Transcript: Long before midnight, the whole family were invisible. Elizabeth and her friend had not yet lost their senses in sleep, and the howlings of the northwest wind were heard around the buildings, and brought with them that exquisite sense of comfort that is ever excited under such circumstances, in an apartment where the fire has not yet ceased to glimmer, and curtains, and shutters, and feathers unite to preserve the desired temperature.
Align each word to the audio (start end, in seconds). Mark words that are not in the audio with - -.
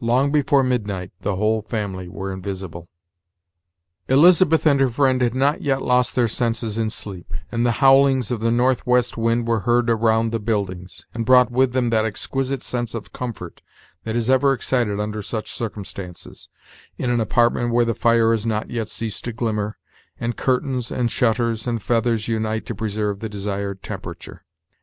Long 0.00 0.30
before 0.30 0.62
midnight, 0.62 1.12
the 1.22 1.36
whole 1.36 1.62
family 1.62 2.08
were 2.10 2.30
invisible. 2.30 2.90
Elizabeth 4.06 4.66
and 4.66 4.78
her 4.82 4.88
friend 4.90 5.22
had 5.22 5.34
not 5.34 5.62
yet 5.62 5.80
lost 5.80 6.14
their 6.14 6.28
senses 6.28 6.76
in 6.76 6.90
sleep, 6.90 7.32
and 7.50 7.64
the 7.64 7.70
howlings 7.80 8.30
of 8.30 8.40
the 8.40 8.50
northwest 8.50 9.16
wind 9.16 9.46
were 9.46 9.60
heard 9.60 9.88
around 9.88 10.30
the 10.30 10.38
buildings, 10.40 11.06
and 11.14 11.24
brought 11.24 11.50
with 11.50 11.72
them 11.72 11.88
that 11.88 12.04
exquisite 12.04 12.62
sense 12.62 12.94
of 12.94 13.14
comfort 13.14 13.62
that 14.04 14.14
is 14.14 14.28
ever 14.28 14.52
excited 14.52 15.00
under 15.00 15.22
such 15.22 15.50
circumstances, 15.50 16.50
in 16.98 17.08
an 17.08 17.18
apartment 17.18 17.72
where 17.72 17.86
the 17.86 17.94
fire 17.94 18.32
has 18.32 18.44
not 18.44 18.68
yet 18.68 18.90
ceased 18.90 19.24
to 19.24 19.32
glimmer, 19.32 19.78
and 20.20 20.36
curtains, 20.36 20.90
and 20.92 21.10
shutters, 21.10 21.66
and 21.66 21.80
feathers 21.82 22.28
unite 22.28 22.66
to 22.66 22.74
preserve 22.74 23.20
the 23.20 23.28
desired 23.30 23.82
temperature. 23.82 24.44